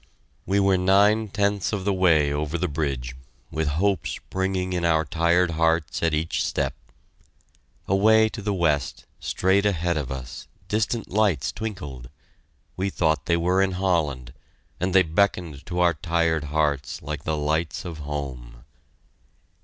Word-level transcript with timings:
We 0.47 0.59
were 0.59 0.79
nine 0.79 1.27
tenths 1.27 1.71
of 1.71 1.85
the 1.85 1.93
way 1.93 2.33
over 2.33 2.57
the 2.57 2.67
bridge, 2.67 3.15
with 3.51 3.67
hope 3.67 4.07
springing 4.07 4.73
in 4.73 4.83
our 4.83 5.05
tired 5.05 5.51
hearts 5.51 6.01
at 6.01 6.15
each 6.15 6.43
step. 6.43 6.73
Away 7.87 8.27
to 8.29 8.41
the 8.41 8.51
west, 8.51 9.05
straight 9.19 9.63
ahead 9.63 9.97
of 9.97 10.11
us, 10.11 10.47
distant 10.67 11.11
lights 11.11 11.51
twinkled. 11.51 12.09
We 12.75 12.89
thought 12.89 13.27
they 13.27 13.37
were 13.37 13.61
in 13.61 13.73
Holland, 13.73 14.33
and 14.79 14.95
they 14.95 15.03
beckoned 15.03 15.63
to 15.67 15.81
our 15.81 15.93
tired 15.93 16.45
hearts 16.45 17.03
like 17.03 17.23
the 17.23 17.37
lights 17.37 17.85
of 17.85 17.99
home. 17.99 18.63